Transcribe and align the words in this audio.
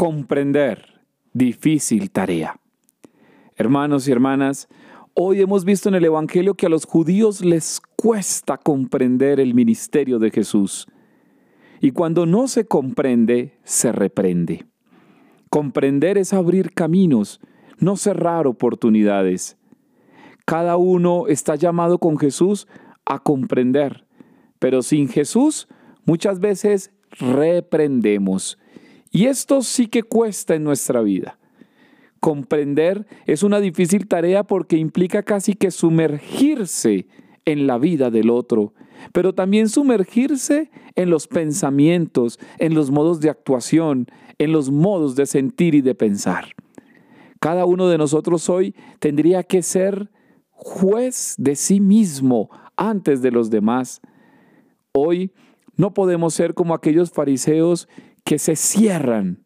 Comprender, 0.00 1.02
difícil 1.32 2.12
tarea. 2.12 2.60
Hermanos 3.56 4.06
y 4.06 4.12
hermanas, 4.12 4.68
hoy 5.12 5.40
hemos 5.40 5.64
visto 5.64 5.88
en 5.88 5.96
el 5.96 6.04
Evangelio 6.04 6.54
que 6.54 6.66
a 6.66 6.68
los 6.68 6.84
judíos 6.84 7.44
les 7.44 7.80
cuesta 7.96 8.58
comprender 8.58 9.40
el 9.40 9.54
ministerio 9.54 10.20
de 10.20 10.30
Jesús. 10.30 10.86
Y 11.80 11.90
cuando 11.90 12.26
no 12.26 12.46
se 12.46 12.64
comprende, 12.64 13.58
se 13.64 13.90
reprende. 13.90 14.66
Comprender 15.50 16.16
es 16.16 16.32
abrir 16.32 16.74
caminos, 16.74 17.40
no 17.80 17.96
cerrar 17.96 18.46
oportunidades. 18.46 19.56
Cada 20.46 20.76
uno 20.76 21.26
está 21.26 21.56
llamado 21.56 21.98
con 21.98 22.18
Jesús 22.18 22.68
a 23.04 23.18
comprender, 23.18 24.06
pero 24.60 24.82
sin 24.82 25.08
Jesús 25.08 25.66
muchas 26.04 26.38
veces 26.38 26.92
reprendemos 27.18 28.58
y 29.10 29.26
esto 29.26 29.62
sí 29.62 29.86
que 29.86 30.02
cuesta 30.02 30.54
en 30.54 30.64
nuestra 30.64 31.00
vida. 31.00 31.38
Comprender 32.20 33.06
es 33.26 33.42
una 33.42 33.60
difícil 33.60 34.08
tarea 34.08 34.44
porque 34.44 34.76
implica 34.76 35.22
casi 35.22 35.54
que 35.54 35.70
sumergirse 35.70 37.06
en 37.44 37.66
la 37.66 37.78
vida 37.78 38.10
del 38.10 38.30
otro, 38.30 38.74
pero 39.12 39.34
también 39.34 39.68
sumergirse 39.68 40.70
en 40.96 41.10
los 41.10 41.28
pensamientos, 41.28 42.38
en 42.58 42.74
los 42.74 42.90
modos 42.90 43.20
de 43.20 43.30
actuación, 43.30 44.06
en 44.38 44.52
los 44.52 44.70
modos 44.70 45.14
de 45.16 45.26
sentir 45.26 45.74
y 45.74 45.80
de 45.80 45.94
pensar. 45.94 46.54
Cada 47.40 47.64
uno 47.66 47.88
de 47.88 47.98
nosotros 47.98 48.48
hoy 48.48 48.74
tendría 48.98 49.44
que 49.44 49.62
ser 49.62 50.10
juez 50.50 51.36
de 51.38 51.54
sí 51.54 51.80
mismo 51.80 52.50
antes 52.76 53.22
de 53.22 53.30
los 53.30 53.48
demás. 53.48 54.00
Hoy 54.92 55.30
no 55.76 55.94
podemos 55.94 56.34
ser 56.34 56.54
como 56.54 56.74
aquellos 56.74 57.12
fariseos 57.12 57.88
que 58.28 58.38
se 58.38 58.56
cierran, 58.56 59.42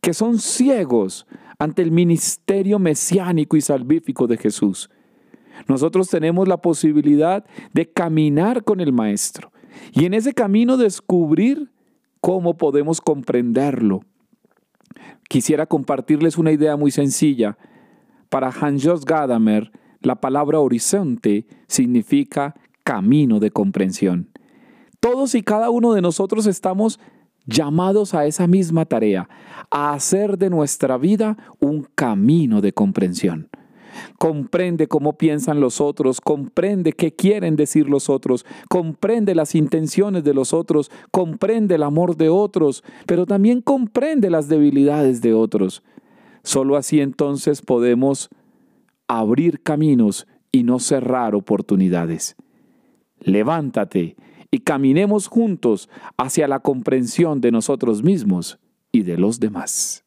que 0.00 0.14
son 0.14 0.38
ciegos 0.38 1.26
ante 1.58 1.82
el 1.82 1.90
ministerio 1.90 2.78
mesiánico 2.78 3.54
y 3.54 3.60
salvífico 3.60 4.26
de 4.26 4.38
Jesús. 4.38 4.88
Nosotros 5.66 6.08
tenemos 6.08 6.48
la 6.48 6.56
posibilidad 6.56 7.44
de 7.74 7.90
caminar 7.90 8.64
con 8.64 8.80
el 8.80 8.94
Maestro 8.94 9.52
y 9.92 10.06
en 10.06 10.14
ese 10.14 10.32
camino 10.32 10.78
descubrir 10.78 11.70
cómo 12.22 12.56
podemos 12.56 13.02
comprenderlo. 13.02 14.00
Quisiera 15.28 15.66
compartirles 15.66 16.38
una 16.38 16.52
idea 16.52 16.78
muy 16.78 16.90
sencilla. 16.90 17.58
Para 18.30 18.48
Hans-Jos 18.48 19.04
Gadamer, 19.04 19.70
la 20.00 20.18
palabra 20.18 20.60
horizonte 20.60 21.46
significa 21.66 22.54
camino 22.84 23.38
de 23.38 23.50
comprensión. 23.50 24.30
Todos 24.98 25.34
y 25.34 25.42
cada 25.42 25.68
uno 25.68 25.92
de 25.92 26.00
nosotros 26.00 26.46
estamos 26.46 26.98
llamados 27.48 28.14
a 28.14 28.26
esa 28.26 28.46
misma 28.46 28.84
tarea, 28.84 29.28
a 29.70 29.94
hacer 29.94 30.38
de 30.38 30.50
nuestra 30.50 30.98
vida 30.98 31.36
un 31.58 31.88
camino 31.94 32.60
de 32.60 32.72
comprensión. 32.72 33.48
Comprende 34.18 34.86
cómo 34.86 35.14
piensan 35.16 35.60
los 35.60 35.80
otros, 35.80 36.20
comprende 36.20 36.92
qué 36.92 37.12
quieren 37.14 37.56
decir 37.56 37.88
los 37.88 38.08
otros, 38.08 38.46
comprende 38.68 39.34
las 39.34 39.54
intenciones 39.54 40.22
de 40.22 40.34
los 40.34 40.52
otros, 40.52 40.90
comprende 41.10 41.74
el 41.74 41.82
amor 41.82 42.16
de 42.16 42.28
otros, 42.28 42.84
pero 43.06 43.26
también 43.26 43.60
comprende 43.60 44.30
las 44.30 44.48
debilidades 44.48 45.20
de 45.20 45.34
otros. 45.34 45.82
Solo 46.44 46.76
así 46.76 47.00
entonces 47.00 47.62
podemos 47.62 48.28
abrir 49.08 49.62
caminos 49.62 50.28
y 50.52 50.62
no 50.62 50.78
cerrar 50.78 51.34
oportunidades. 51.34 52.36
Levántate 53.20 54.16
y 54.50 54.60
caminemos 54.60 55.28
juntos 55.28 55.88
hacia 56.16 56.48
la 56.48 56.60
comprensión 56.60 57.40
de 57.40 57.52
nosotros 57.52 58.02
mismos 58.02 58.58
y 58.92 59.02
de 59.02 59.18
los 59.18 59.40
demás. 59.40 60.04